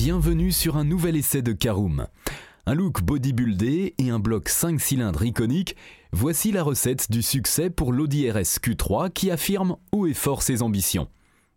bienvenue 0.00 0.52
sur 0.52 0.76
un 0.76 0.84
nouvel 0.84 1.16
essai 1.16 1.42
de 1.42 1.50
Caroom. 1.50 2.06
Un 2.66 2.74
look 2.74 3.02
bodybuildé 3.02 3.96
et 3.98 4.10
un 4.10 4.20
bloc 4.20 4.48
5 4.48 4.80
cylindres 4.80 5.24
iconique, 5.24 5.74
voici 6.12 6.52
la 6.52 6.62
recette 6.62 7.10
du 7.10 7.20
succès 7.20 7.68
pour 7.68 7.92
l'Audi 7.92 8.30
RS 8.30 8.60
Q3 8.62 9.10
qui 9.10 9.32
affirme 9.32 9.76
haut 9.90 10.06
et 10.06 10.14
fort 10.14 10.42
ses 10.42 10.62
ambitions. 10.62 11.08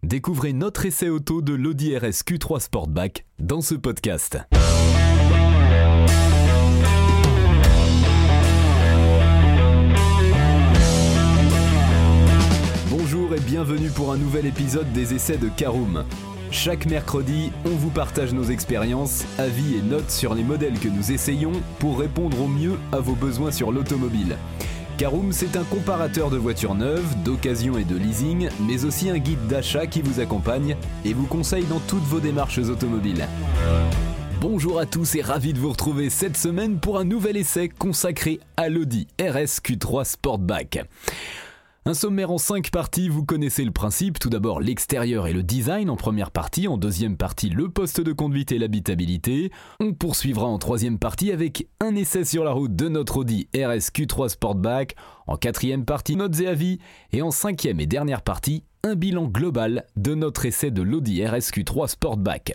Découvrez 0.01 0.53
notre 0.53 0.87
essai 0.87 1.09
auto 1.09 1.43
de 1.43 1.53
l'Audi 1.53 1.95
RS 1.95 2.23
Q3 2.25 2.61
Sportback 2.61 3.27
dans 3.37 3.61
ce 3.61 3.75
podcast. 3.75 4.39
Bonjour 12.89 13.35
et 13.35 13.39
bienvenue 13.41 13.91
pour 13.91 14.11
un 14.11 14.17
nouvel 14.17 14.47
épisode 14.47 14.91
des 14.93 15.13
essais 15.13 15.37
de 15.37 15.47
Caroom. 15.47 16.05
Chaque 16.51 16.85
mercredi, 16.85 17.49
on 17.63 17.69
vous 17.69 17.89
partage 17.89 18.33
nos 18.33 18.43
expériences, 18.43 19.23
avis 19.37 19.77
et 19.77 19.81
notes 19.81 20.11
sur 20.11 20.35
les 20.35 20.43
modèles 20.43 20.77
que 20.77 20.89
nous 20.89 21.13
essayons 21.13 21.53
pour 21.79 21.97
répondre 21.97 22.41
au 22.41 22.47
mieux 22.47 22.77
à 22.91 22.99
vos 22.99 23.15
besoins 23.15 23.51
sur 23.51 23.71
l'automobile. 23.71 24.35
Caroom, 24.97 25.31
c'est 25.31 25.55
un 25.55 25.63
comparateur 25.63 26.29
de 26.29 26.35
voitures 26.35 26.75
neuves, 26.75 27.15
d'occasion 27.23 27.77
et 27.77 27.85
de 27.85 27.95
leasing, 27.95 28.49
mais 28.67 28.83
aussi 28.83 29.09
un 29.09 29.17
guide 29.17 29.47
d'achat 29.47 29.87
qui 29.87 30.01
vous 30.01 30.19
accompagne 30.19 30.75
et 31.05 31.13
vous 31.13 31.25
conseille 31.25 31.63
dans 31.63 31.79
toutes 31.79 32.03
vos 32.03 32.19
démarches 32.19 32.59
automobiles. 32.59 33.25
Bonjour 34.41 34.77
à 34.77 34.85
tous 34.85 35.15
et 35.15 35.21
ravi 35.21 35.53
de 35.53 35.59
vous 35.59 35.69
retrouver 35.69 36.09
cette 36.09 36.35
semaine 36.35 36.79
pour 36.79 36.99
un 36.99 37.05
nouvel 37.05 37.37
essai 37.37 37.69
consacré 37.69 38.41
à 38.57 38.67
l'Audi 38.67 39.07
RS 39.21 39.61
Q3 39.63 40.03
Sportback. 40.03 40.83
Un 41.83 41.95
sommaire 41.95 42.29
en 42.29 42.37
5 42.37 42.69
parties, 42.69 43.09
vous 43.09 43.25
connaissez 43.25 43.65
le 43.65 43.71
principe. 43.71 44.19
Tout 44.19 44.29
d'abord 44.29 44.61
l'extérieur 44.61 45.25
et 45.25 45.33
le 45.33 45.41
design 45.41 45.89
en 45.89 45.95
première 45.95 46.29
partie, 46.29 46.67
en 46.67 46.77
deuxième 46.77 47.17
partie 47.17 47.49
le 47.49 47.69
poste 47.69 47.99
de 48.01 48.13
conduite 48.13 48.51
et 48.51 48.59
l'habitabilité. 48.59 49.51
On 49.79 49.93
poursuivra 49.93 50.45
en 50.45 50.59
troisième 50.59 50.99
partie 50.99 51.31
avec 51.31 51.67
un 51.79 51.95
essai 51.95 52.23
sur 52.23 52.43
la 52.43 52.51
route 52.51 52.75
de 52.75 52.87
notre 52.87 53.17
Audi 53.17 53.49
RS 53.55 53.89
Q3 53.95 54.29
Sportback. 54.29 54.95
En 55.25 55.37
quatrième 55.37 55.83
partie, 55.83 56.15
notes 56.15 56.39
et 56.39 56.47
avis. 56.47 56.77
Et 57.13 57.23
en 57.23 57.31
cinquième 57.31 57.79
et 57.79 57.87
dernière 57.87 58.21
partie, 58.21 58.63
un 58.83 58.95
bilan 58.95 59.27
global 59.27 59.85
de 59.95 60.15
notre 60.15 60.45
essai 60.45 60.71
de 60.71 60.81
l'Audi 60.81 61.21
RSQ3 61.21 61.87
Sportback. 61.87 62.53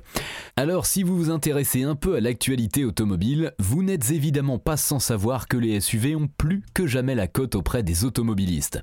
Alors 0.57 0.87
si 0.87 1.03
vous 1.03 1.17
vous 1.17 1.31
intéressez 1.31 1.83
un 1.83 1.95
peu 1.95 2.17
à 2.17 2.21
l'actualité 2.21 2.85
automobile, 2.85 3.53
vous 3.59 3.83
n'êtes 3.83 4.11
évidemment 4.11 4.59
pas 4.59 4.77
sans 4.77 4.99
savoir 4.99 5.47
que 5.47 5.57
les 5.57 5.81
SUV 5.81 6.17
ont 6.17 6.29
plus 6.29 6.63
que 6.75 6.87
jamais 6.87 7.15
la 7.15 7.29
cote 7.29 7.55
auprès 7.55 7.83
des 7.83 8.05
automobilistes. 8.05 8.83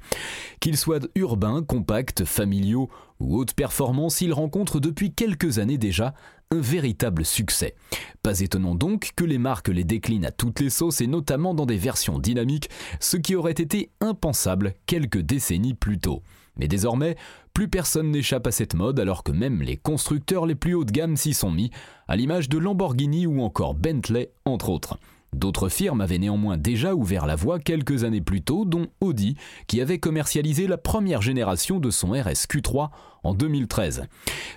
Qu'ils 0.59 0.77
soient 0.77 0.99
urbains, 1.15 1.63
compacts, 1.63 2.23
familiaux 2.23 2.89
ou 3.19 3.37
haute 3.37 3.53
performance, 3.53 4.21
ils 4.21 4.33
rencontrent 4.33 4.79
depuis 4.79 5.13
quelques 5.13 5.59
années 5.59 5.77
déjà 5.77 6.13
un 6.51 6.59
véritable 6.61 7.25
succès. 7.25 7.75
Pas 8.21 8.39
étonnant 8.39 8.75
donc 8.75 9.11
que 9.15 9.23
les 9.23 9.37
marques 9.37 9.69
les 9.69 9.83
déclinent 9.83 10.25
à 10.25 10.31
toutes 10.31 10.59
les 10.59 10.69
sauces 10.69 11.01
et 11.01 11.07
notamment 11.07 11.53
dans 11.53 11.65
des 11.65 11.77
versions 11.77 12.19
dynamiques, 12.19 12.69
ce 12.99 13.17
qui 13.17 13.35
aurait 13.35 13.51
été 13.51 13.89
impensable 13.99 14.75
quelques 14.85 15.21
décennies 15.21 15.73
plus 15.73 15.99
tôt. 15.99 16.21
Mais 16.57 16.67
désormais, 16.67 17.15
plus 17.53 17.67
personne 17.67 18.11
n'échappe 18.11 18.47
à 18.47 18.51
cette 18.51 18.75
mode 18.75 18.99
alors 18.99 19.23
que 19.23 19.31
même 19.31 19.61
les 19.61 19.77
constructeurs 19.77 20.45
les 20.45 20.55
plus 20.55 20.73
haut 20.73 20.85
de 20.85 20.91
gamme 20.91 21.17
s'y 21.17 21.33
sont 21.33 21.51
mis, 21.51 21.71
à 22.07 22.15
l'image 22.15 22.49
de 22.49 22.57
Lamborghini 22.57 23.25
ou 23.27 23.41
encore 23.41 23.73
Bentley 23.73 24.31
entre 24.45 24.69
autres. 24.69 24.97
D'autres 25.33 25.69
firmes 25.69 26.01
avaient 26.01 26.19
néanmoins 26.19 26.57
déjà 26.57 26.93
ouvert 26.93 27.25
la 27.25 27.35
voie 27.35 27.59
quelques 27.59 28.03
années 28.03 28.21
plus 28.21 28.41
tôt, 28.41 28.65
dont 28.65 28.87
Audi, 29.01 29.35
qui 29.67 29.81
avait 29.81 29.97
commercialisé 29.97 30.67
la 30.67 30.77
première 30.77 31.21
génération 31.21 31.79
de 31.79 31.89
son 31.89 32.11
RS 32.11 32.45
Q3 32.47 32.89
en 33.23 33.33
2013. 33.33 34.03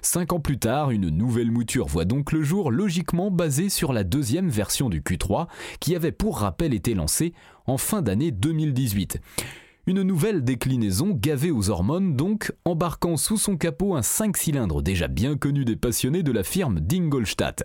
Cinq 0.02 0.32
ans 0.32 0.40
plus 0.40 0.58
tard, 0.58 0.90
une 0.90 1.08
nouvelle 1.08 1.50
mouture 1.50 1.86
voit 1.86 2.04
donc 2.04 2.32
le 2.32 2.42
jour, 2.42 2.70
logiquement 2.70 3.30
basée 3.30 3.70
sur 3.70 3.92
la 3.92 4.04
deuxième 4.04 4.50
version 4.50 4.90
du 4.90 5.00
Q3, 5.00 5.46
qui 5.80 5.96
avait 5.96 6.12
pour 6.12 6.38
rappel 6.38 6.74
été 6.74 6.94
lancée 6.94 7.32
en 7.66 7.78
fin 7.78 8.02
d'année 8.02 8.30
2018. 8.30 9.18
Une 9.88 10.02
nouvelle 10.02 10.42
déclinaison 10.42 11.10
gavée 11.12 11.52
aux 11.52 11.70
hormones 11.70 12.16
donc, 12.16 12.52
embarquant 12.64 13.16
sous 13.16 13.36
son 13.36 13.56
capot 13.56 13.94
un 13.94 14.02
5 14.02 14.36
cylindres 14.36 14.82
déjà 14.82 15.06
bien 15.06 15.36
connu 15.36 15.64
des 15.64 15.76
passionnés 15.76 16.24
de 16.24 16.32
la 16.32 16.42
firme 16.42 16.80
d'Ingolstadt. 16.80 17.62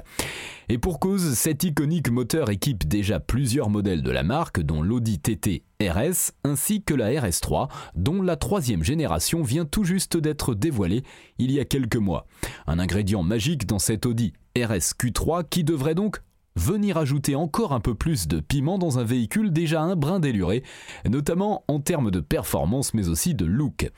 Et 0.69 0.77
pour 0.77 0.99
cause, 0.99 1.33
cet 1.33 1.63
iconique 1.63 2.11
moteur 2.11 2.51
équipe 2.51 2.87
déjà 2.87 3.19
plusieurs 3.19 3.71
modèles 3.71 4.03
de 4.03 4.11
la 4.11 4.21
marque, 4.21 4.61
dont 4.61 4.83
l'Audi 4.83 5.17
TT 5.17 5.63
RS 5.81 6.33
ainsi 6.43 6.83
que 6.83 6.93
la 6.93 7.09
RS3, 7.09 7.69
dont 7.95 8.21
la 8.21 8.35
troisième 8.35 8.83
génération 8.83 9.41
vient 9.41 9.65
tout 9.65 9.83
juste 9.83 10.15
d'être 10.15 10.53
dévoilée 10.53 11.01
il 11.39 11.51
y 11.51 11.59
a 11.59 11.65
quelques 11.65 11.95
mois. 11.95 12.27
Un 12.67 12.77
ingrédient 12.77 13.23
magique 13.23 13.65
dans 13.65 13.79
cet 13.79 14.05
Audi 14.05 14.33
RS 14.55 14.93
Q3 14.99 15.49
qui 15.49 15.63
devrait 15.63 15.95
donc 15.95 16.21
venir 16.55 16.97
ajouter 16.97 17.35
encore 17.35 17.73
un 17.73 17.79
peu 17.79 17.95
plus 17.95 18.27
de 18.27 18.39
piment 18.39 18.77
dans 18.77 18.99
un 18.99 19.03
véhicule 19.03 19.51
déjà 19.51 19.81
un 19.81 19.95
brin 19.95 20.19
déluré, 20.19 20.63
notamment 21.09 21.63
en 21.67 21.79
termes 21.79 22.11
de 22.11 22.19
performance 22.19 22.93
mais 22.93 23.09
aussi 23.09 23.33
de 23.33 23.45
look. 23.45 23.89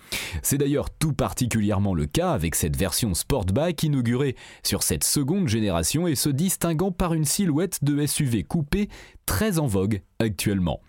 C'est 0.41 0.57
d'ailleurs 0.57 0.89
tout 0.89 1.13
particulièrement 1.13 1.93
le 1.93 2.05
cas 2.05 2.31
avec 2.31 2.55
cette 2.55 2.75
version 2.75 3.13
Sportback 3.13 3.83
inaugurée 3.83 4.35
sur 4.63 4.83
cette 4.83 5.03
seconde 5.03 5.47
génération 5.47 6.07
et 6.07 6.15
se 6.15 6.29
distinguant 6.29 6.91
par 6.91 7.13
une 7.13 7.25
silhouette 7.25 7.83
de 7.83 8.05
SUV 8.05 8.43
coupé 8.43 8.89
très 9.25 9.59
en 9.59 9.67
vogue 9.67 10.01
actuellement. 10.19 10.81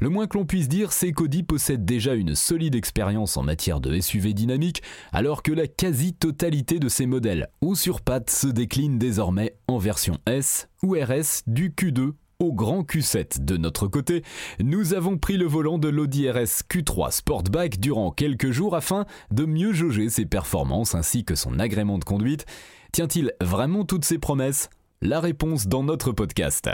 Le 0.00 0.08
moins 0.08 0.26
que 0.26 0.36
l'on 0.36 0.44
puisse 0.44 0.68
dire, 0.68 0.92
c'est 0.92 1.12
qu'Audi 1.12 1.42
possède 1.42 1.84
déjà 1.84 2.14
une 2.14 2.34
solide 2.34 2.74
expérience 2.74 3.36
en 3.36 3.42
matière 3.42 3.80
de 3.80 3.98
SUV 4.00 4.34
dynamique, 4.34 4.82
alors 5.12 5.42
que 5.42 5.52
la 5.52 5.66
quasi-totalité 5.66 6.78
de 6.78 6.88
ses 6.88 7.06
modèles 7.06 7.48
ou 7.62 7.74
sur 7.74 8.00
pattes 8.00 8.30
se 8.30 8.48
décline 8.48 8.98
désormais 8.98 9.56
en 9.68 9.78
version 9.78 10.18
S 10.26 10.68
ou 10.82 10.94
RS 10.94 11.42
du 11.46 11.70
Q2 11.70 12.12
au 12.40 12.52
grand 12.52 12.82
Q7. 12.82 13.44
De 13.44 13.56
notre 13.56 13.86
côté, 13.86 14.22
nous 14.60 14.94
avons 14.94 15.16
pris 15.16 15.36
le 15.36 15.46
volant 15.46 15.78
de 15.78 15.88
l'Audi 15.88 16.28
RS 16.28 16.64
Q3 16.68 17.12
Sportback 17.12 17.78
durant 17.78 18.10
quelques 18.10 18.50
jours 18.50 18.74
afin 18.74 19.06
de 19.30 19.44
mieux 19.44 19.72
jauger 19.72 20.10
ses 20.10 20.26
performances 20.26 20.94
ainsi 20.94 21.24
que 21.24 21.34
son 21.34 21.58
agrément 21.58 21.98
de 21.98 22.04
conduite. 22.04 22.46
Tient-il 22.92 23.32
vraiment 23.40 23.84
toutes 23.84 24.04
ses 24.04 24.18
promesses? 24.18 24.70
La 25.00 25.20
réponse 25.20 25.66
dans 25.66 25.82
notre 25.82 26.12
podcast. 26.12 26.68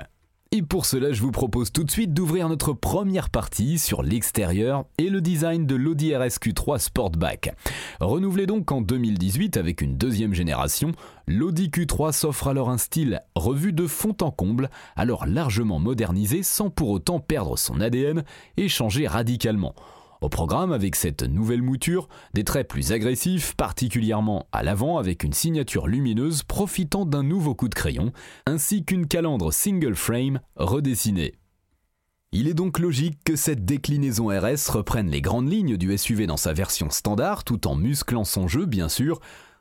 Et 0.53 0.63
pour 0.63 0.85
cela, 0.85 1.13
je 1.13 1.23
vous 1.23 1.31
propose 1.31 1.71
tout 1.71 1.85
de 1.85 1.93
suite 1.93 2.13
d'ouvrir 2.13 2.49
notre 2.49 2.73
première 2.73 3.31
partie 3.31 3.79
sur 3.79 4.03
l'extérieur 4.03 4.85
et 4.99 5.09
le 5.09 5.21
design 5.21 5.65
de 5.65 5.77
l'Audi 5.77 6.11
RSQ3 6.11 6.81
Sportback. 6.81 7.55
Renouvelé 8.01 8.47
donc 8.47 8.73
en 8.73 8.81
2018 8.81 9.57
avec 9.57 9.81
une 9.81 9.97
deuxième 9.97 10.35
génération, 10.35 10.91
l'Audi 11.29 11.69
Q3 11.69 12.11
s'offre 12.11 12.49
alors 12.49 12.69
un 12.69 12.79
style 12.79 13.21
revu 13.37 13.73
de 13.73 13.87
fond 13.87 14.17
en 14.23 14.33
comble, 14.33 14.71
alors 14.97 15.25
largement 15.25 15.79
modernisé 15.79 16.43
sans 16.43 16.69
pour 16.69 16.89
autant 16.89 17.21
perdre 17.21 17.57
son 17.57 17.81
ADN 17.81 18.25
et 18.57 18.69
changer 18.69 19.07
radicalement. 19.07 19.77
Au 20.21 20.29
programme, 20.29 20.73
avec 20.73 20.97
cette 20.97 21.23
nouvelle 21.23 21.63
mouture, 21.63 22.07
des 22.35 22.45
traits 22.45 22.69
plus 22.69 22.93
agressifs, 22.93 23.55
particulièrement 23.55 24.47
à 24.53 24.63
l'avant 24.63 24.99
avec 24.99 25.25
une 25.25 25.33
signature 25.33 25.87
lumineuse 25.87 26.43
profitant 26.43 27.07
d'un 27.07 27.23
nouveau 27.23 27.55
coup 27.55 27.69
de 27.71 27.75
crayon, 27.75 28.13
ainsi 28.45 28.85
qu'une 28.85 29.07
calandre 29.07 29.51
single 29.51 29.95
frame 29.95 30.41
redessinée. 30.57 31.35
Il 32.33 32.49
est 32.49 32.55
donc 32.55 32.79
logique 32.79 33.19
que 33.25 33.35
cette 33.35 33.65
déclinaison 33.65 34.29
RS 34.29 34.69
reprenne 34.71 35.11
les 35.11 35.23
grandes 35.23 35.51
lignes 35.51 35.79
du 35.79 35.97
SUV 35.97 36.27
dans 36.27 36.37
sa 36.37 36.53
version 36.53 36.91
standard 36.91 37.43
tout 37.43 37.67
en 37.67 37.75
musclant 37.75 38.25
son 38.25 38.47
jeu 38.47 38.67
bien 38.67 38.91
sûr, 38.91 39.21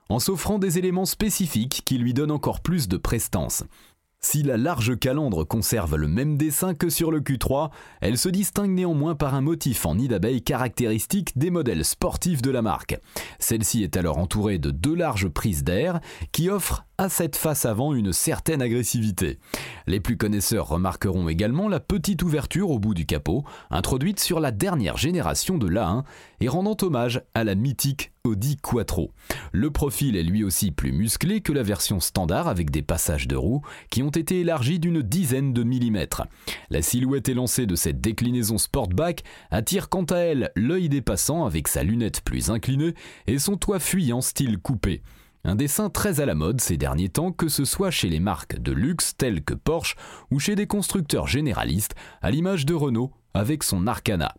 en 0.10 0.20
s'offrant 0.20 0.60
des 0.60 0.78
éléments 0.78 1.06
spécifiques 1.06 1.84
qui 1.86 1.98
lui 1.98 2.14
donnent 2.14 2.32
encore 2.32 2.62
plus 2.62 2.88
de 2.88 2.98
prestance. 2.98 3.64
Si 4.22 4.44
la 4.44 4.58
large 4.58 5.00
calandre 5.00 5.48
conserve 5.48 5.96
le 5.96 6.10
même 6.10 6.38
dessin 6.38 6.74
que 6.74 6.90
sur 6.90 7.10
le 7.10 7.22
Q3, 7.22 7.70
elle 8.02 8.18
se 8.18 8.28
distingue 8.28 8.72
néanmoins 8.72 9.16
par 9.16 9.34
un 9.34 9.40
motif 9.40 9.86
en 9.86 9.96
nid 9.96 10.10
d'abeille 10.10 10.42
caractéristique 10.42 11.38
des 11.38 11.50
modèles 11.50 11.86
sportifs 11.86 12.42
de 12.42 12.52
la 12.52 12.62
marque. 12.62 13.00
Celle-ci 13.40 13.82
est 13.82 13.96
alors 13.96 14.18
entourée 14.18 14.58
de 14.58 14.72
deux 14.72 14.94
larges 14.94 15.30
prises 15.30 15.64
d'air 15.64 16.02
qui 16.34 16.50
offrent 16.50 16.86
à 16.98 17.08
cette 17.08 17.38
face 17.38 17.64
avant 17.64 17.94
une 17.94 18.12
certaine 18.12 18.62
agressivité. 18.62 19.40
Les 19.88 20.02
plus 20.02 20.18
connaisseurs 20.18 20.68
remarqueront 20.68 21.30
également 21.30 21.70
la 21.70 21.80
petite 21.80 22.22
ouverture 22.22 22.72
au 22.72 22.78
bout 22.78 22.94
du 22.94 23.06
capot, 23.06 23.46
introduite 23.72 24.20
sur 24.20 24.42
la 24.42 24.52
dernière 24.52 24.98
génération 24.98 25.58
de 25.58 25.68
l'A1 25.68 26.04
et 26.42 26.50
rendant 26.50 26.76
hommage 26.82 27.22
à 27.34 27.46
la 27.46 27.56
mythique 27.56 28.12
Audi 28.30 28.58
Quattro. 28.58 29.12
Le 29.52 29.72
profil 29.72 30.16
est 30.16 30.24
lui 30.24 30.44
aussi 30.44 30.70
plus 30.70 30.92
musclé 30.92 31.42
que 31.42 31.52
la 31.52 31.64
version 31.64 32.00
standard 32.00 32.48
avec 32.48 32.70
des 32.70 32.84
passages 32.84 33.28
de 33.28 33.36
roues 33.36 33.64
qui 33.90 34.04
ont 34.04 34.12
été 34.12 34.42
élargis 34.42 34.78
d'une 34.78 35.02
dizaine 35.02 35.52
de 35.52 35.64
millimètres. 35.64 36.28
La 36.70 36.84
silhouette 36.84 37.28
élancée 37.28 37.66
de 37.66 37.76
cette 37.76 38.02
déclinaison 38.02 38.60
Sportback 38.60 39.24
attire 39.50 39.90
quant 39.90 40.04
à 40.04 40.18
elle 40.18 40.52
l'œil 40.56 40.90
des 40.90 41.02
passants 41.02 41.48
avec 41.48 41.68
sa 41.68 41.82
lunette 41.82 42.22
plus 42.22 42.52
inclinée 42.52 42.94
et 43.26 43.40
son 43.40 43.58
toit 43.58 43.80
fuyant 43.80 44.22
style 44.22 44.60
coupé. 44.60 45.02
Un 45.44 45.56
dessin 45.56 45.90
très 45.90 46.20
à 46.20 46.28
la 46.28 46.36
mode 46.36 46.62
ces 46.62 46.78
derniers 46.78 47.10
temps, 47.10 47.32
que 47.32 47.48
ce 47.48 47.66
soit 47.66 47.90
chez 47.90 48.10
les 48.10 48.20
marques 48.20 48.60
de 48.60 48.74
luxe 48.74 49.16
telles 49.18 49.44
que 49.44 49.56
Porsche 49.56 49.96
ou 50.30 50.38
chez 50.38 50.56
des 50.56 50.68
constructeurs 50.68 51.28
généralistes, 51.28 51.96
à 52.22 52.30
l'image 52.30 52.68
de 52.68 52.76
Renault 52.76 53.12
avec 53.34 53.64
son 53.64 53.88
Arcana. 53.88 54.36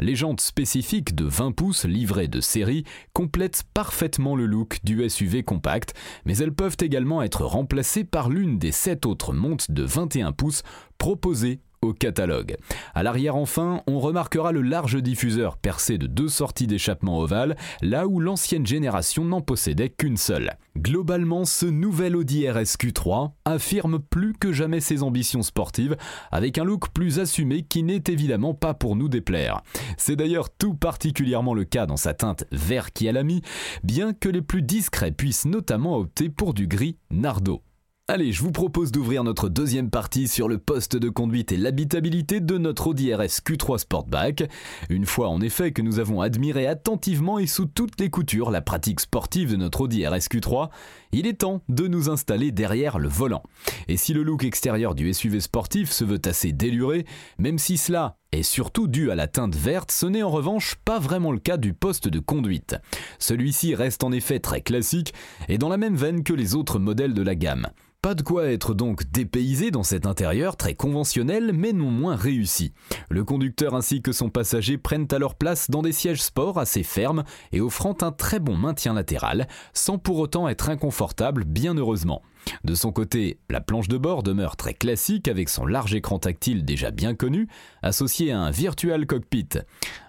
Les 0.00 0.16
jantes 0.16 0.40
spécifiques 0.40 1.14
de 1.14 1.24
20 1.24 1.52
pouces 1.52 1.84
livrées 1.84 2.26
de 2.26 2.40
série 2.40 2.84
complètent 3.12 3.62
parfaitement 3.74 4.34
le 4.34 4.46
look 4.46 4.80
du 4.82 5.08
SUV 5.08 5.44
compact, 5.44 5.94
mais 6.24 6.36
elles 6.38 6.54
peuvent 6.54 6.76
également 6.80 7.22
être 7.22 7.44
remplacées 7.44 8.04
par 8.04 8.28
l'une 8.28 8.58
des 8.58 8.72
7 8.72 9.06
autres 9.06 9.32
montes 9.32 9.70
de 9.70 9.84
21 9.84 10.32
pouces 10.32 10.62
proposées 10.98 11.60
au 11.84 11.92
catalogue. 11.92 12.56
À 12.94 13.02
l'arrière 13.02 13.36
enfin, 13.36 13.82
on 13.86 14.00
remarquera 14.00 14.52
le 14.52 14.62
large 14.62 15.02
diffuseur 15.02 15.56
percé 15.56 15.98
de 15.98 16.06
deux 16.06 16.28
sorties 16.28 16.66
d'échappement 16.66 17.18
ovale, 17.18 17.56
là 17.82 18.06
où 18.06 18.20
l'ancienne 18.20 18.66
génération 18.66 19.24
n'en 19.24 19.40
possédait 19.40 19.90
qu'une 19.90 20.16
seule. 20.16 20.56
Globalement, 20.76 21.44
ce 21.44 21.66
nouvel 21.66 22.16
Audi 22.16 22.44
RSQ3 22.44 23.32
affirme 23.44 23.98
plus 23.98 24.32
que 24.32 24.52
jamais 24.52 24.80
ses 24.80 25.02
ambitions 25.02 25.42
sportives, 25.42 25.96
avec 26.32 26.58
un 26.58 26.64
look 26.64 26.88
plus 26.90 27.20
assumé 27.20 27.62
qui 27.62 27.82
n'est 27.82 28.02
évidemment 28.08 28.54
pas 28.54 28.74
pour 28.74 28.96
nous 28.96 29.08
déplaire. 29.08 29.62
C'est 29.96 30.16
d'ailleurs 30.16 30.50
tout 30.50 30.74
particulièrement 30.74 31.54
le 31.54 31.64
cas 31.64 31.86
dans 31.86 31.96
sa 31.96 32.14
teinte 32.14 32.44
vert 32.50 32.92
qui 32.92 33.08
a 33.08 33.12
la 33.12 33.22
mis, 33.22 33.42
bien 33.82 34.12
que 34.12 34.28
les 34.28 34.42
plus 34.42 34.62
discrets 34.62 35.12
puissent 35.12 35.46
notamment 35.46 35.96
opter 35.96 36.28
pour 36.28 36.54
du 36.54 36.66
gris 36.66 36.98
Nardo. 37.10 37.62
Allez, 38.06 38.32
je 38.32 38.42
vous 38.42 38.52
propose 38.52 38.92
d'ouvrir 38.92 39.24
notre 39.24 39.48
deuxième 39.48 39.88
partie 39.88 40.28
sur 40.28 40.46
le 40.46 40.58
poste 40.58 40.94
de 40.94 41.08
conduite 41.08 41.52
et 41.52 41.56
l'habitabilité 41.56 42.40
de 42.40 42.58
notre 42.58 42.88
Audi 42.88 43.14
RS 43.14 43.40
Q3 43.42 43.78
Sportback. 43.78 44.44
Une 44.90 45.06
fois 45.06 45.30
en 45.30 45.40
effet 45.40 45.72
que 45.72 45.80
nous 45.80 46.00
avons 46.00 46.20
admiré 46.20 46.66
attentivement 46.66 47.38
et 47.38 47.46
sous 47.46 47.64
toutes 47.64 47.98
les 47.98 48.10
coutures 48.10 48.50
la 48.50 48.60
pratique 48.60 49.00
sportive 49.00 49.52
de 49.52 49.56
notre 49.56 49.80
Audi 49.80 50.06
RS 50.06 50.28
Q3, 50.30 50.68
il 51.12 51.26
est 51.26 51.40
temps 51.40 51.62
de 51.70 51.88
nous 51.88 52.10
installer 52.10 52.52
derrière 52.52 52.98
le 52.98 53.08
volant. 53.08 53.42
Et 53.88 53.96
si 53.96 54.12
le 54.12 54.22
look 54.22 54.44
extérieur 54.44 54.94
du 54.94 55.10
SUV 55.14 55.40
sportif 55.40 55.90
se 55.90 56.04
veut 56.04 56.20
assez 56.26 56.52
déluré, 56.52 57.06
même 57.38 57.58
si 57.58 57.78
cela 57.78 58.18
est 58.34 58.42
surtout 58.42 58.88
dû 58.88 59.10
à 59.10 59.14
la 59.14 59.26
teinte 59.26 59.56
verte, 59.56 59.90
ce 59.90 60.06
n'est 60.06 60.22
en 60.22 60.30
revanche 60.30 60.76
pas 60.84 60.98
vraiment 60.98 61.32
le 61.32 61.38
cas 61.38 61.56
du 61.56 61.72
poste 61.72 62.08
de 62.08 62.18
conduite. 62.18 62.76
Celui-ci 63.18 63.74
reste 63.74 64.04
en 64.04 64.12
effet 64.12 64.40
très 64.40 64.60
classique 64.60 65.14
et 65.48 65.58
dans 65.58 65.68
la 65.68 65.76
même 65.76 65.96
veine 65.96 66.22
que 66.22 66.32
les 66.32 66.54
autres 66.54 66.78
modèles 66.78 67.14
de 67.14 67.22
la 67.22 67.34
gamme. 67.34 67.68
Pas 68.04 68.14
de 68.14 68.20
quoi 68.20 68.50
être 68.50 68.74
donc 68.74 69.10
dépaysé 69.10 69.70
dans 69.70 69.82
cet 69.82 70.04
intérieur 70.04 70.58
très 70.58 70.74
conventionnel 70.74 71.52
mais 71.54 71.72
non 71.72 71.90
moins 71.90 72.16
réussi. 72.16 72.74
Le 73.08 73.24
conducteur 73.24 73.74
ainsi 73.74 74.02
que 74.02 74.12
son 74.12 74.28
passager 74.28 74.76
prennent 74.76 75.08
alors 75.10 75.36
place 75.36 75.70
dans 75.70 75.80
des 75.80 75.92
sièges 75.92 76.22
sport 76.22 76.58
assez 76.58 76.82
fermes 76.82 77.24
et 77.52 77.62
offrant 77.62 77.96
un 78.02 78.12
très 78.12 78.40
bon 78.40 78.58
maintien 78.58 78.92
latéral, 78.92 79.48
sans 79.72 79.96
pour 79.96 80.18
autant 80.18 80.48
être 80.50 80.68
inconfortable 80.68 81.44
bien 81.44 81.74
heureusement. 81.78 82.20
De 82.64 82.74
son 82.74 82.92
côté, 82.92 83.38
la 83.50 83.60
planche 83.60 83.88
de 83.88 83.98
bord 83.98 84.22
demeure 84.22 84.56
très 84.56 84.74
classique 84.74 85.28
avec 85.28 85.48
son 85.48 85.66
large 85.66 85.94
écran 85.94 86.18
tactile 86.18 86.64
déjà 86.64 86.90
bien 86.90 87.14
connu, 87.14 87.48
associé 87.82 88.32
à 88.32 88.40
un 88.40 88.50
virtual 88.50 89.06
cockpit. 89.06 89.48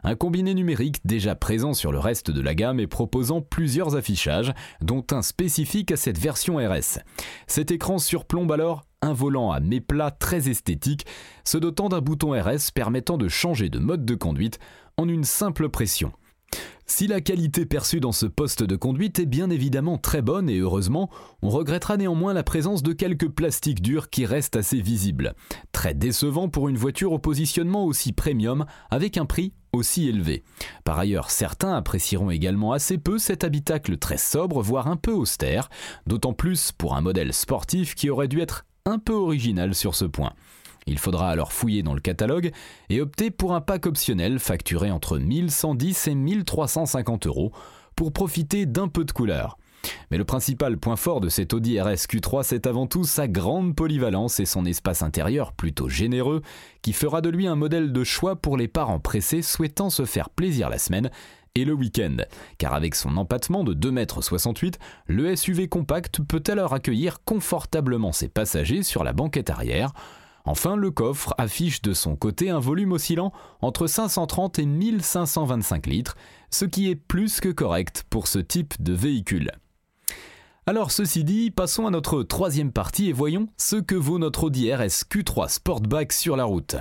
Un 0.03 0.15
combiné 0.15 0.53
numérique 0.53 1.05
déjà 1.05 1.35
présent 1.35 1.73
sur 1.73 1.91
le 1.91 1.99
reste 1.99 2.31
de 2.31 2.41
la 2.41 2.55
gamme 2.55 2.79
et 2.79 2.87
proposant 2.87 3.41
plusieurs 3.41 3.95
affichages, 3.95 4.53
dont 4.81 5.05
un 5.11 5.21
spécifique 5.21 5.91
à 5.91 5.97
cette 5.97 6.17
version 6.17 6.57
RS. 6.57 6.99
Cet 7.47 7.71
écran 7.71 7.97
surplombe 7.97 8.51
alors 8.51 8.83
un 9.01 9.13
volant 9.13 9.51
à 9.51 9.59
méplat 9.59 10.11
très 10.11 10.49
esthétique, 10.49 11.05
se 11.43 11.57
dotant 11.57 11.89
d'un 11.89 12.01
bouton 12.01 12.31
RS 12.31 12.71
permettant 12.73 13.17
de 13.17 13.27
changer 13.27 13.69
de 13.69 13.79
mode 13.79 14.05
de 14.05 14.15
conduite 14.15 14.59
en 14.97 15.07
une 15.07 15.23
simple 15.23 15.69
pression. 15.69 16.11
Si 16.87 17.07
la 17.07 17.19
qualité 17.19 17.65
perçue 17.65 17.99
dans 17.99 18.11
ce 18.11 18.27
poste 18.27 18.61
de 18.63 18.75
conduite 18.75 19.17
est 19.17 19.25
bien 19.25 19.49
évidemment 19.49 19.97
très 19.97 20.21
bonne 20.21 20.49
et 20.49 20.59
heureusement, 20.59 21.09
on 21.41 21.49
regrettera 21.49 21.97
néanmoins 21.97 22.33
la 22.33 22.43
présence 22.43 22.83
de 22.83 22.93
quelques 22.93 23.27
plastiques 23.27 23.81
durs 23.81 24.11
qui 24.11 24.25
restent 24.25 24.55
assez 24.55 24.81
visibles. 24.81 25.33
Très 25.71 25.95
décevant 25.95 26.47
pour 26.47 26.69
une 26.69 26.77
voiture 26.77 27.11
au 27.11 27.19
positionnement 27.19 27.85
aussi 27.85 28.13
premium 28.13 28.65
avec 28.91 29.17
un 29.17 29.25
prix 29.25 29.53
aussi 29.73 30.07
élevé. 30.07 30.43
Par 30.83 30.99
ailleurs, 30.99 31.31
certains 31.31 31.73
apprécieront 31.73 32.29
également 32.29 32.71
assez 32.71 32.99
peu 32.99 33.17
cet 33.17 33.43
habitacle 33.43 33.97
très 33.97 34.17
sobre, 34.17 34.61
voire 34.61 34.87
un 34.87 34.95
peu 34.95 35.11
austère, 35.11 35.69
d'autant 36.05 36.33
plus 36.33 36.71
pour 36.71 36.95
un 36.95 37.01
modèle 37.01 37.33
sportif 37.33 37.95
qui 37.95 38.11
aurait 38.11 38.27
dû 38.27 38.39
être 38.41 38.65
un 38.85 38.99
peu 38.99 39.13
original 39.13 39.73
sur 39.73 39.95
ce 39.95 40.05
point. 40.05 40.33
Il 40.87 40.99
faudra 40.99 41.29
alors 41.29 41.51
fouiller 41.51 41.81
dans 41.81 41.95
le 41.95 41.99
catalogue 41.99 42.51
et 42.89 43.01
opter 43.01 43.31
pour 43.31 43.55
un 43.55 43.61
pack 43.61 43.87
optionnel 43.87 44.37
facturé 44.37 44.91
entre 44.91 45.17
1110 45.17 46.07
et 46.09 46.15
1350 46.15 47.25
euros 47.25 47.51
pour 47.95 48.13
profiter 48.13 48.67
d'un 48.67 48.87
peu 48.87 49.03
de 49.03 49.11
couleur. 49.11 49.57
Mais 50.11 50.17
le 50.17 50.25
principal 50.25 50.77
point 50.77 50.95
fort 50.95 51.21
de 51.21 51.29
cet 51.29 51.53
Audi 51.53 51.79
RS 51.79 52.05
Q3, 52.07 52.43
c'est 52.43 52.67
avant 52.67 52.85
tout 52.85 53.03
sa 53.03 53.27
grande 53.27 53.75
polyvalence 53.75 54.39
et 54.39 54.45
son 54.45 54.65
espace 54.65 55.01
intérieur 55.01 55.53
plutôt 55.53 55.89
généreux, 55.89 56.41
qui 56.81 56.93
fera 56.93 57.21
de 57.21 57.29
lui 57.29 57.47
un 57.47 57.55
modèle 57.55 57.91
de 57.91 58.03
choix 58.03 58.35
pour 58.35 58.57
les 58.57 58.67
parents 58.67 58.99
pressés 58.99 59.41
souhaitant 59.41 59.89
se 59.89 60.05
faire 60.05 60.29
plaisir 60.29 60.69
la 60.69 60.77
semaine 60.77 61.09
et 61.55 61.65
le 61.65 61.73
week-end. 61.73 62.17
Car 62.57 62.73
avec 62.73 62.95
son 62.95 63.17
empattement 63.17 63.63
de 63.63 63.73
2,68 63.73 64.65
m, 64.65 64.71
le 65.07 65.35
SUV 65.35 65.67
compact 65.67 66.21
peut 66.21 66.43
alors 66.47 66.73
accueillir 66.73 67.23
confortablement 67.23 68.11
ses 68.11 68.27
passagers 68.27 68.83
sur 68.83 69.03
la 69.03 69.13
banquette 69.13 69.49
arrière, 69.49 69.93
Enfin, 70.45 70.75
le 70.75 70.91
coffre 70.91 71.33
affiche 71.37 71.81
de 71.81 71.93
son 71.93 72.15
côté 72.15 72.49
un 72.49 72.59
volume 72.59 72.91
oscillant 72.91 73.31
entre 73.61 73.87
530 73.87 74.59
et 74.59 74.65
1525 74.65 75.87
litres, 75.87 76.15
ce 76.51 76.65
qui 76.65 76.89
est 76.89 76.95
plus 76.95 77.39
que 77.39 77.49
correct 77.49 78.05
pour 78.09 78.27
ce 78.27 78.39
type 78.39 78.81
de 78.81 78.93
véhicule. 78.93 79.51
Alors 80.67 80.91
ceci 80.91 81.23
dit, 81.23 81.51
passons 81.51 81.85
à 81.85 81.91
notre 81.91 82.23
troisième 82.23 82.71
partie 82.71 83.09
et 83.09 83.13
voyons 83.13 83.47
ce 83.57 83.75
que 83.75 83.95
vaut 83.95 84.17
notre 84.17 84.45
Audi 84.45 84.73
RS 84.73 85.05
Q3 85.11 85.49
Sportback 85.49 86.11
sur 86.11 86.35
la 86.35 86.45
route. 86.45 86.75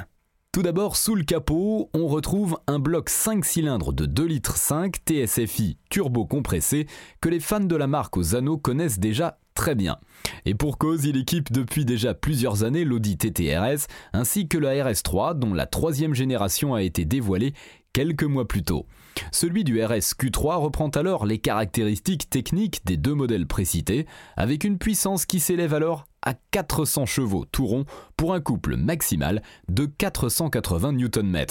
Tout 0.53 0.63
d'abord, 0.63 0.97
sous 0.97 1.17
le 1.17 1.25
capot, 1.25 1.91
on 1.95 2.07
retrouve 2.07 2.59
un 2.67 2.79
bloc 2.79 3.11
5 3.11 3.45
cylindres 3.45 3.93
de 3.93 4.07
2 4.07 4.25
litres 4.25 4.57
5 4.57 4.99
TSFI 5.05 5.79
turbo 5.91 6.25
compressé 6.27 6.87
que 7.21 7.29
les 7.29 7.41
fans 7.41 7.61
de 7.61 7.75
la 7.77 7.89
marque 7.89 8.17
aux 8.17 8.37
anneaux 8.37 8.57
connaissent 8.57 9.01
déjà 9.01 9.39
très 9.55 9.75
bien. 9.75 9.99
Et 10.47 10.55
pour 10.55 10.79
cause, 10.79 11.05
il 11.05 11.17
équipe 11.17 11.53
depuis 11.53 11.85
déjà 11.85 12.15
plusieurs 12.15 12.65
années 12.65 12.85
l'Audi 12.85 13.17
TTRS 13.17 13.87
ainsi 14.13 14.49
que 14.49 14.59
la 14.59 14.73
RS3 14.73 15.39
dont 15.39 15.55
la 15.55 15.67
troisième 15.67 16.15
génération 16.15 16.75
a 16.75 16.83
été 16.83 17.05
dévoilée 17.05 17.55
quelques 17.95 18.25
mois 18.25 18.47
plus 18.47 18.65
tôt. 18.65 18.85
Celui 19.31 19.65
du 19.65 19.83
RS 19.83 20.13
Q3 20.19 20.57
reprend 20.57 20.89
alors 20.89 21.25
les 21.25 21.39
caractéristiques 21.39 22.29
techniques 22.29 22.85
des 22.85 22.99
deux 22.99 23.15
modèles 23.15 23.47
précités, 23.47 24.07
avec 24.37 24.65
une 24.65 24.79
puissance 24.79 25.25
qui 25.25 25.41
s'élève 25.41 25.73
alors 25.73 26.05
à 26.23 26.35
400 26.51 27.07
chevaux 27.07 27.45
tout 27.51 27.67
rond 27.67 27.85
pour 28.17 28.35
un 28.35 28.41
couple 28.41 28.77
maximal 28.77 29.43
de 29.69 29.87
480 29.87 30.93
Nm. 30.93 31.45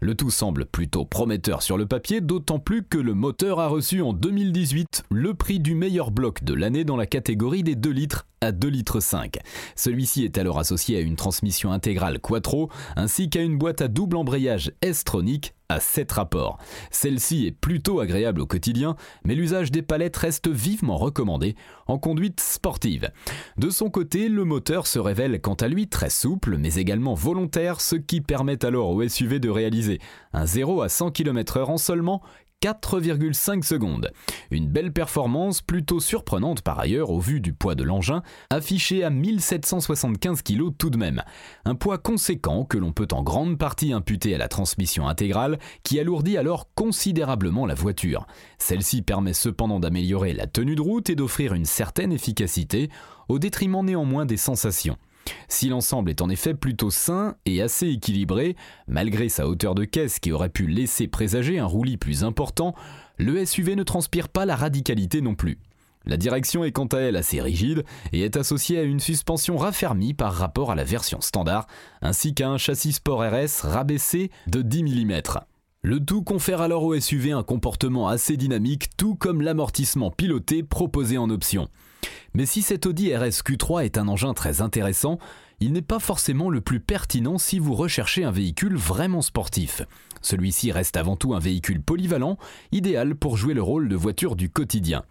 Le 0.00 0.14
tout 0.14 0.30
semble 0.30 0.66
plutôt 0.66 1.04
prometteur 1.04 1.62
sur 1.62 1.78
le 1.78 1.86
papier, 1.86 2.20
d'autant 2.20 2.58
plus 2.58 2.82
que 2.82 2.98
le 2.98 3.14
moteur 3.14 3.58
a 3.58 3.68
reçu 3.68 4.02
en 4.02 4.12
2018 4.12 5.04
le 5.10 5.34
prix 5.34 5.58
du 5.58 5.74
meilleur 5.74 6.10
bloc 6.10 6.44
de 6.44 6.54
l'année 6.54 6.84
dans 6.84 6.96
la 6.96 7.06
catégorie 7.06 7.62
des 7.62 7.76
2 7.76 7.90
litres 7.90 8.26
à 8.42 8.52
2 8.52 8.68
litres 8.68 9.00
5. 9.00 9.38
Celui-ci 9.76 10.24
est 10.24 10.36
alors 10.36 10.58
associé 10.58 10.98
à 10.98 11.00
une 11.00 11.16
transmission 11.16 11.72
intégrale 11.72 12.18
Quattro 12.18 12.70
ainsi 12.96 13.30
qu'à 13.30 13.40
une 13.40 13.56
boîte 13.56 13.80
à 13.80 13.88
double 13.88 14.16
embrayage 14.16 14.72
S-tronique 14.82 15.54
à 15.68 15.80
7 15.80 16.12
rapports. 16.12 16.58
Celle-ci 16.90 17.46
est 17.46 17.52
plutôt 17.52 18.00
agréable 18.00 18.40
au 18.40 18.46
quotidien, 18.46 18.96
mais 19.24 19.34
l'usage 19.34 19.70
des 19.70 19.80
palettes 19.80 20.16
reste 20.16 20.48
vivement 20.48 20.98
recommandé 20.98 21.56
en 21.86 21.98
conduite 21.98 22.40
sportive. 22.40 23.10
De 23.56 23.70
son 23.70 23.88
côté, 23.88 24.28
le 24.28 24.44
moteur 24.44 24.86
se 24.86 24.98
révèle 24.98 25.40
quant 25.40 25.54
à 25.54 25.68
lui 25.68 25.88
très 25.88 26.10
souple, 26.10 26.58
mais 26.58 26.74
également 26.74 27.14
volontaire, 27.14 27.80
ce 27.80 27.96
qui 27.96 28.20
permet 28.20 28.64
alors 28.64 28.90
au 28.90 29.08
SUV 29.08 29.38
de 29.38 29.48
réaliser 29.48 30.00
un 30.32 30.46
0 30.46 30.82
à 30.82 30.88
100 30.88 31.10
km/h 31.12 31.64
en 31.64 31.78
seulement 31.78 32.22
4,5 32.62 33.64
secondes. 33.64 34.12
Une 34.52 34.68
belle 34.68 34.92
performance 34.92 35.60
plutôt 35.62 35.98
surprenante 35.98 36.62
par 36.62 36.78
ailleurs 36.78 37.10
au 37.10 37.18
vu 37.18 37.40
du 37.40 37.52
poids 37.52 37.74
de 37.74 37.82
l'engin, 37.82 38.22
affiché 38.50 39.02
à 39.02 39.10
1775 39.10 40.42
kg 40.42 40.70
tout 40.78 40.88
de 40.88 40.96
même. 40.96 41.24
Un 41.64 41.74
poids 41.74 41.98
conséquent 41.98 42.64
que 42.64 42.78
l'on 42.78 42.92
peut 42.92 43.08
en 43.10 43.24
grande 43.24 43.58
partie 43.58 43.92
imputer 43.92 44.32
à 44.36 44.38
la 44.38 44.46
transmission 44.46 45.08
intégrale 45.08 45.58
qui 45.82 45.98
alourdit 45.98 46.36
alors 46.36 46.68
considérablement 46.76 47.66
la 47.66 47.74
voiture. 47.74 48.28
Celle-ci 48.58 49.02
permet 49.02 49.32
cependant 49.32 49.80
d'améliorer 49.80 50.32
la 50.32 50.46
tenue 50.46 50.76
de 50.76 50.82
route 50.82 51.10
et 51.10 51.16
d'offrir 51.16 51.54
une 51.54 51.64
certaine 51.64 52.12
efficacité, 52.12 52.90
au 53.28 53.40
détriment 53.40 53.84
néanmoins 53.84 54.24
des 54.24 54.36
sensations. 54.36 54.98
Si 55.48 55.68
l'ensemble 55.68 56.10
est 56.10 56.22
en 56.22 56.30
effet 56.30 56.54
plutôt 56.54 56.90
sain 56.90 57.36
et 57.44 57.62
assez 57.62 57.88
équilibré, 57.88 58.56
malgré 58.88 59.28
sa 59.28 59.46
hauteur 59.46 59.74
de 59.74 59.84
caisse 59.84 60.18
qui 60.18 60.32
aurait 60.32 60.48
pu 60.48 60.66
laisser 60.66 61.08
présager 61.08 61.58
un 61.58 61.66
roulis 61.66 61.96
plus 61.96 62.24
important, 62.24 62.74
le 63.18 63.44
SUV 63.44 63.76
ne 63.76 63.82
transpire 63.82 64.28
pas 64.28 64.46
la 64.46 64.56
radicalité 64.56 65.20
non 65.20 65.34
plus. 65.34 65.58
La 66.04 66.16
direction 66.16 66.64
est 66.64 66.72
quant 66.72 66.86
à 66.86 66.98
elle 66.98 67.16
assez 67.16 67.40
rigide 67.40 67.84
et 68.12 68.22
est 68.22 68.36
associée 68.36 68.78
à 68.78 68.82
une 68.82 68.98
suspension 68.98 69.56
raffermie 69.56 70.14
par 70.14 70.32
rapport 70.32 70.72
à 70.72 70.74
la 70.74 70.84
version 70.84 71.20
standard, 71.20 71.66
ainsi 72.00 72.34
qu'à 72.34 72.48
un 72.48 72.58
châssis 72.58 72.94
Sport 72.94 73.22
RS 73.22 73.62
rabaissé 73.62 74.30
de 74.48 74.62
10 74.62 74.82
mm. 74.82 75.22
Le 75.84 76.04
tout 76.04 76.22
confère 76.22 76.60
alors 76.60 76.84
au 76.84 76.98
SUV 76.98 77.32
un 77.32 77.42
comportement 77.42 78.08
assez 78.08 78.36
dynamique, 78.36 78.96
tout 78.96 79.14
comme 79.14 79.42
l'amortissement 79.42 80.10
piloté 80.10 80.62
proposé 80.62 81.18
en 81.18 81.30
option. 81.30 81.68
Mais 82.34 82.46
si 82.46 82.62
cet 82.62 82.86
Audi 82.86 83.14
RS 83.14 83.42
Q3 83.44 83.84
est 83.84 83.98
un 83.98 84.08
engin 84.08 84.32
très 84.32 84.62
intéressant, 84.62 85.18
il 85.60 85.72
n'est 85.72 85.82
pas 85.82 85.98
forcément 85.98 86.50
le 86.50 86.60
plus 86.60 86.80
pertinent 86.80 87.38
si 87.38 87.58
vous 87.58 87.74
recherchez 87.74 88.24
un 88.24 88.32
véhicule 88.32 88.74
vraiment 88.74 89.22
sportif. 89.22 89.82
Celui-ci 90.20 90.72
reste 90.72 90.96
avant 90.96 91.14
tout 91.14 91.34
un 91.34 91.38
véhicule 91.38 91.82
polyvalent, 91.82 92.38
idéal 92.72 93.14
pour 93.14 93.36
jouer 93.36 93.54
le 93.54 93.62
rôle 93.62 93.88
de 93.88 93.94
voiture 93.94 94.34
du 94.34 94.48
quotidien. 94.48 95.04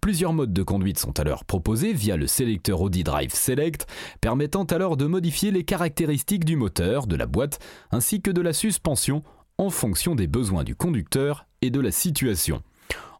Plusieurs 0.00 0.32
modes 0.32 0.52
de 0.52 0.62
conduite 0.62 0.98
sont 0.98 1.18
alors 1.18 1.44
proposés 1.44 1.92
via 1.92 2.16
le 2.16 2.26
sélecteur 2.26 2.80
Audi 2.80 3.02
Drive 3.02 3.34
Select, 3.34 3.86
permettant 4.20 4.64
alors 4.64 4.96
de 4.96 5.06
modifier 5.06 5.50
les 5.50 5.64
caractéristiques 5.64 6.44
du 6.44 6.56
moteur, 6.56 7.06
de 7.06 7.16
la 7.16 7.26
boîte, 7.26 7.58
ainsi 7.90 8.22
que 8.22 8.30
de 8.30 8.40
la 8.40 8.52
suspension 8.52 9.22
en 9.58 9.70
fonction 9.70 10.14
des 10.14 10.26
besoins 10.26 10.64
du 10.64 10.74
conducteur 10.74 11.46
et 11.60 11.70
de 11.70 11.80
la 11.80 11.90
situation. 11.90 12.62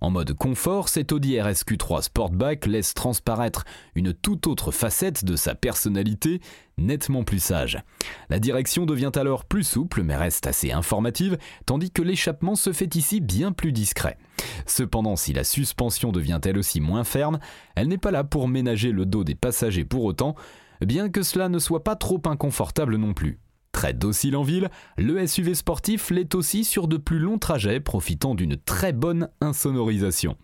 En 0.00 0.10
mode 0.10 0.32
confort, 0.32 0.88
cet 0.88 1.10
Audi 1.10 1.34
RSQ3 1.34 2.02
Sportback 2.02 2.66
laisse 2.66 2.94
transparaître 2.94 3.64
une 3.96 4.12
toute 4.12 4.46
autre 4.46 4.70
facette 4.70 5.24
de 5.24 5.34
sa 5.34 5.56
personnalité, 5.56 6.40
nettement 6.76 7.24
plus 7.24 7.42
sage. 7.42 7.82
La 8.30 8.38
direction 8.38 8.86
devient 8.86 9.10
alors 9.16 9.44
plus 9.44 9.64
souple 9.64 10.02
mais 10.04 10.16
reste 10.16 10.46
assez 10.46 10.70
informative, 10.70 11.36
tandis 11.66 11.90
que 11.90 12.02
l'échappement 12.02 12.54
se 12.54 12.72
fait 12.72 12.94
ici 12.94 13.20
bien 13.20 13.50
plus 13.50 13.72
discret. 13.72 14.18
Cependant, 14.66 15.16
si 15.16 15.32
la 15.32 15.42
suspension 15.42 16.12
devient 16.12 16.40
elle 16.44 16.58
aussi 16.58 16.80
moins 16.80 17.04
ferme, 17.04 17.40
elle 17.74 17.88
n'est 17.88 17.98
pas 17.98 18.12
là 18.12 18.22
pour 18.22 18.46
ménager 18.46 18.92
le 18.92 19.04
dos 19.04 19.24
des 19.24 19.34
passagers 19.34 19.84
pour 19.84 20.04
autant, 20.04 20.36
bien 20.80 21.08
que 21.08 21.22
cela 21.22 21.48
ne 21.48 21.58
soit 21.58 21.82
pas 21.82 21.96
trop 21.96 22.22
inconfortable 22.26 22.96
non 22.96 23.14
plus. 23.14 23.40
Très 23.78 23.92
docile 23.92 24.34
en 24.34 24.42
ville, 24.42 24.70
le 24.96 25.24
SUV 25.24 25.54
sportif 25.54 26.10
l'est 26.10 26.34
aussi 26.34 26.64
sur 26.64 26.88
de 26.88 26.96
plus 26.96 27.20
longs 27.20 27.38
trajets, 27.38 27.78
profitant 27.78 28.34
d'une 28.34 28.56
très 28.56 28.92
bonne 28.92 29.28
insonorisation. 29.40 30.36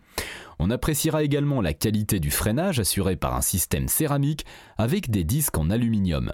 On 0.61 0.71
appréciera 0.71 1.25
également 1.25 1.61
la 1.61 1.75
qualité 1.75 2.21
du 2.21 2.31
freinage 2.31 2.79
assuré 2.79 3.17
par 3.17 3.35
un 3.35 3.41
système 3.41 3.89
céramique 3.89 4.47
avec 4.79 5.11
des 5.11 5.25
disques 5.25 5.59
en 5.59 5.69
aluminium. 5.69 6.33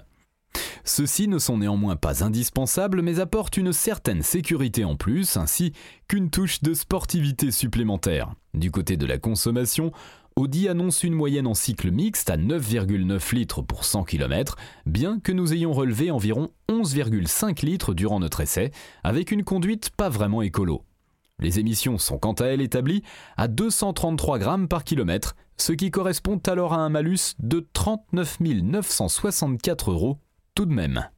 Ceux-ci 0.83 1.27
ne 1.27 1.39
sont 1.39 1.57
néanmoins 1.57 1.95
pas 1.95 2.23
indispensables 2.23 3.01
mais 3.01 3.19
apportent 3.19 3.57
une 3.57 3.73
certaine 3.73 4.21
sécurité 4.21 4.85
en 4.85 4.95
plus 4.95 5.37
ainsi 5.37 5.73
qu'une 6.07 6.29
touche 6.29 6.61
de 6.61 6.75
sportivité 6.75 7.49
supplémentaire. 7.49 8.35
Du 8.53 8.69
côté 8.69 8.95
de 8.95 9.07
la 9.07 9.17
consommation, 9.17 9.91
Audi 10.37 10.69
annonce 10.69 11.03
une 11.03 11.13
moyenne 11.13 11.45
en 11.45 11.53
cycle 11.53 11.91
mixte 11.91 12.29
à 12.29 12.37
9,9 12.37 13.35
litres 13.35 13.61
pour 13.61 13.83
100 13.83 14.05
km, 14.05 14.55
bien 14.85 15.19
que 15.19 15.31
nous 15.31 15.53
ayons 15.53 15.73
relevé 15.73 16.09
environ 16.09 16.49
11,5 16.69 17.65
litres 17.65 17.93
durant 17.93 18.19
notre 18.19 18.41
essai, 18.41 18.71
avec 19.03 19.31
une 19.31 19.43
conduite 19.43 19.89
pas 19.89 20.09
vraiment 20.09 20.41
écolo. 20.41 20.85
Les 21.39 21.59
émissions 21.59 21.97
sont 21.97 22.17
quant 22.17 22.33
à 22.33 22.45
elles 22.45 22.61
établies 22.61 23.03
à 23.35 23.47
233 23.47 24.39
grammes 24.39 24.67
par 24.67 24.83
kilomètre, 24.83 25.35
ce 25.57 25.73
qui 25.73 25.91
correspond 25.91 26.39
alors 26.47 26.73
à 26.73 26.77
un 26.77 26.89
malus 26.89 27.35
de 27.39 27.67
39 27.73 28.39
964 28.39 29.91
euros 29.91 30.17
tout 30.55 30.65
de 30.65 30.73
même. 30.73 31.09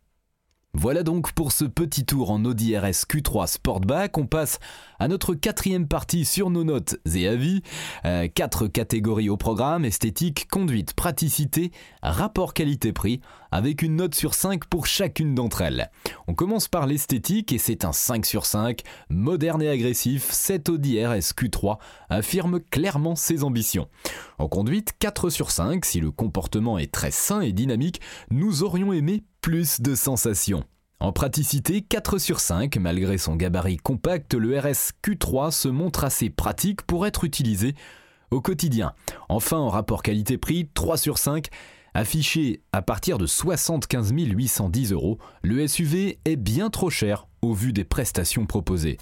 Voilà 0.75 1.03
donc 1.03 1.33
pour 1.33 1.51
ce 1.51 1.65
petit 1.65 2.03
tour 2.03 2.31
en 2.31 2.43
Audi 2.45 2.75
RS 2.75 3.05
Q3 3.07 3.45
Sportback. 3.45 4.17
On 4.17 4.25
passe 4.25 4.57
à 4.97 5.07
notre 5.07 5.35
quatrième 5.35 5.87
partie 5.87 6.25
sur 6.25 6.49
nos 6.49 6.63
notes 6.63 6.95
et 7.13 7.27
avis. 7.27 7.61
Euh, 8.05 8.27
quatre 8.27 8.65
catégories 8.65 9.29
au 9.29 9.37
programme 9.37 9.85
esthétique, 9.85 10.47
conduite, 10.49 10.95
praticité, 10.95 11.71
rapport 12.01 12.55
qualité-prix, 12.55 13.21
avec 13.51 13.83
une 13.83 13.97
note 13.97 14.15
sur 14.15 14.33
5 14.33 14.65
pour 14.65 14.87
chacune 14.87 15.35
d'entre 15.35 15.61
elles. 15.61 15.91
On 16.27 16.33
commence 16.33 16.67
par 16.67 16.87
l'esthétique 16.87 17.53
et 17.53 17.59
c'est 17.59 17.85
un 17.85 17.93
5 17.93 18.25
sur 18.25 18.47
5. 18.47 18.81
Moderne 19.09 19.61
et 19.61 19.69
agressif, 19.69 20.31
cet 20.31 20.69
Audi 20.69 21.05
RS 21.05 21.35
Q3 21.37 21.77
affirme 22.09 22.59
clairement 22.59 23.15
ses 23.15 23.43
ambitions. 23.43 23.89
En 24.39 24.47
conduite, 24.47 24.93
4 24.97 25.29
sur 25.29 25.51
5. 25.51 25.85
Si 25.85 25.99
le 25.99 26.09
comportement 26.09 26.79
est 26.79 26.91
très 26.91 27.11
sain 27.11 27.41
et 27.41 27.53
dynamique, 27.53 28.01
nous 28.31 28.63
aurions 28.63 28.91
aimé 28.91 29.23
plus 29.43 29.81
de 29.81 29.93
sensations. 29.93 30.63
En 31.01 31.11
praticité, 31.11 31.81
4 31.81 32.17
sur 32.17 32.39
5, 32.39 32.77
malgré 32.77 33.17
son 33.17 33.35
gabarit 33.35 33.75
compact, 33.75 34.35
le 34.35 34.57
RS 34.57 34.93
Q3 35.03 35.51
se 35.51 35.67
montre 35.67 36.05
assez 36.05 36.29
pratique 36.29 36.81
pour 36.83 37.05
être 37.05 37.25
utilisé 37.25 37.75
au 38.31 38.39
quotidien. 38.39 38.93
Enfin, 39.27 39.57
en 39.57 39.67
rapport 39.67 40.01
qualité-prix, 40.01 40.69
3 40.73 40.95
sur 40.95 41.17
5, 41.17 41.47
affiché 41.93 42.61
à 42.71 42.81
partir 42.81 43.17
de 43.17 43.25
75 43.25 44.13
810 44.13 44.93
euros, 44.93 45.19
le 45.41 45.67
SUV 45.67 46.19
est 46.23 46.37
bien 46.37 46.69
trop 46.69 46.89
cher 46.89 47.27
au 47.41 47.51
vu 47.51 47.73
des 47.73 47.83
prestations 47.83 48.45
proposées. 48.45 48.97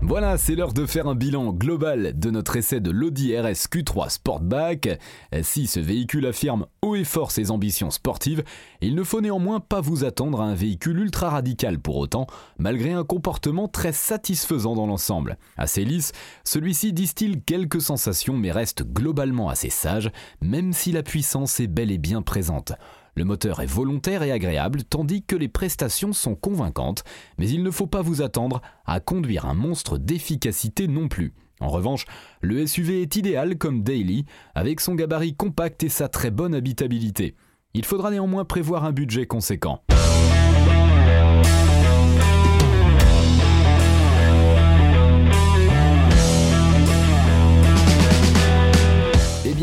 Voilà, 0.00 0.38
c'est 0.38 0.54
l'heure 0.54 0.72
de 0.72 0.86
faire 0.86 1.08
un 1.08 1.16
bilan 1.16 1.52
global 1.52 2.16
de 2.16 2.30
notre 2.30 2.56
essai 2.56 2.78
de 2.78 2.92
l'Audi 2.92 3.36
RS 3.36 3.66
Q3 3.68 4.10
Sportback. 4.10 5.00
Si 5.42 5.66
ce 5.66 5.80
véhicule 5.80 6.26
affirme 6.26 6.66
haut 6.82 6.94
et 6.94 7.02
fort 7.02 7.32
ses 7.32 7.50
ambitions 7.50 7.90
sportives, 7.90 8.44
il 8.80 8.94
ne 8.94 9.02
faut 9.02 9.20
néanmoins 9.20 9.58
pas 9.58 9.80
vous 9.80 10.04
attendre 10.04 10.40
à 10.40 10.44
un 10.44 10.54
véhicule 10.54 11.00
ultra 11.00 11.30
radical 11.30 11.80
pour 11.80 11.96
autant, 11.96 12.28
malgré 12.58 12.92
un 12.92 13.04
comportement 13.04 13.66
très 13.66 13.92
satisfaisant 13.92 14.76
dans 14.76 14.86
l'ensemble. 14.86 15.36
Assez 15.56 15.84
lisse, 15.84 16.12
celui-ci 16.44 16.92
distille 16.92 17.42
quelques 17.44 17.82
sensations 17.82 18.36
mais 18.36 18.52
reste 18.52 18.84
globalement 18.84 19.48
assez 19.48 19.70
sage, 19.70 20.12
même 20.40 20.72
si 20.72 20.92
la 20.92 21.02
puissance 21.02 21.58
est 21.58 21.66
bel 21.66 21.90
et 21.90 21.98
bien 21.98 22.22
présente. 22.22 22.72
Le 23.18 23.24
moteur 23.24 23.58
est 23.58 23.66
volontaire 23.66 24.22
et 24.22 24.30
agréable, 24.30 24.84
tandis 24.84 25.24
que 25.24 25.34
les 25.34 25.48
prestations 25.48 26.12
sont 26.12 26.36
convaincantes, 26.36 27.02
mais 27.36 27.50
il 27.50 27.64
ne 27.64 27.70
faut 27.72 27.88
pas 27.88 28.00
vous 28.00 28.22
attendre 28.22 28.62
à 28.86 29.00
conduire 29.00 29.44
un 29.46 29.54
monstre 29.54 29.98
d'efficacité 29.98 30.86
non 30.86 31.08
plus. 31.08 31.34
En 31.58 31.66
revanche, 31.66 32.04
le 32.42 32.64
SUV 32.64 33.02
est 33.02 33.16
idéal 33.16 33.58
comme 33.58 33.82
daily, 33.82 34.24
avec 34.54 34.80
son 34.80 34.94
gabarit 34.94 35.34
compact 35.34 35.82
et 35.82 35.88
sa 35.88 36.06
très 36.06 36.30
bonne 36.30 36.54
habitabilité. 36.54 37.34
Il 37.74 37.84
faudra 37.84 38.12
néanmoins 38.12 38.44
prévoir 38.44 38.84
un 38.84 38.92
budget 38.92 39.26
conséquent. 39.26 39.82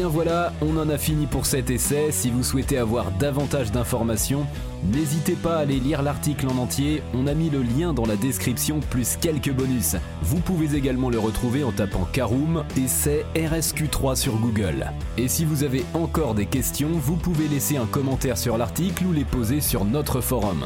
Voilà, 0.07 0.53
on 0.61 0.77
en 0.77 0.89
a 0.89 0.97
fini 0.97 1.25
pour 1.25 1.45
cet 1.45 1.69
essai. 1.69 2.11
Si 2.11 2.29
vous 2.29 2.43
souhaitez 2.43 2.77
avoir 2.77 3.11
davantage 3.11 3.71
d'informations, 3.71 4.45
n'hésitez 4.83 5.33
pas 5.33 5.57
à 5.57 5.59
aller 5.59 5.79
lire 5.79 6.01
l'article 6.01 6.47
en 6.47 6.57
entier. 6.57 7.01
On 7.13 7.27
a 7.27 7.33
mis 7.33 7.49
le 7.49 7.61
lien 7.61 7.93
dans 7.93 8.05
la 8.05 8.15
description 8.15 8.79
plus 8.79 9.17
quelques 9.17 9.51
bonus. 9.51 9.95
Vous 10.21 10.39
pouvez 10.39 10.75
également 10.75 11.09
le 11.09 11.19
retrouver 11.19 11.63
en 11.63 11.71
tapant 11.71 12.07
Caroom 12.11 12.63
essai 12.77 13.25
RSQ3 13.35 14.15
sur 14.15 14.35
Google. 14.37 14.91
Et 15.17 15.27
si 15.27 15.45
vous 15.45 15.63
avez 15.63 15.83
encore 15.93 16.35
des 16.35 16.45
questions, 16.45 16.91
vous 16.91 17.15
pouvez 17.15 17.47
laisser 17.47 17.77
un 17.77 17.85
commentaire 17.85 18.37
sur 18.37 18.57
l'article 18.57 19.05
ou 19.05 19.13
les 19.13 19.25
poser 19.25 19.61
sur 19.61 19.85
notre 19.85 20.21
forum. 20.21 20.65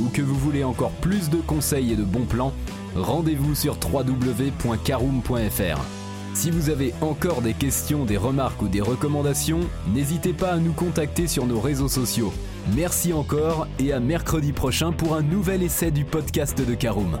ou 0.00 0.08
que 0.08 0.22
vous 0.22 0.34
voulez 0.34 0.64
encore 0.64 0.92
plus 0.92 1.30
de 1.30 1.38
conseils 1.38 1.92
et 1.92 1.96
de 1.96 2.04
bons 2.04 2.24
plans, 2.24 2.52
rendez-vous 2.94 3.54
sur 3.54 3.78
www.caroom.fr. 3.92 5.80
Si 6.34 6.50
vous 6.50 6.68
avez 6.68 6.92
encore 7.00 7.40
des 7.40 7.54
questions, 7.54 8.04
des 8.04 8.18
remarques 8.18 8.60
ou 8.60 8.68
des 8.68 8.82
recommandations, 8.82 9.60
n'hésitez 9.94 10.34
pas 10.34 10.52
à 10.52 10.58
nous 10.58 10.74
contacter 10.74 11.26
sur 11.28 11.46
nos 11.46 11.60
réseaux 11.60 11.88
sociaux. 11.88 12.32
Merci 12.74 13.12
encore 13.12 13.66
et 13.78 13.92
à 13.92 14.00
mercredi 14.00 14.52
prochain 14.52 14.92
pour 14.92 15.14
un 15.14 15.22
nouvel 15.22 15.62
essai 15.62 15.90
du 15.90 16.04
podcast 16.04 16.60
de 16.60 16.74
Caroom. 16.74 17.18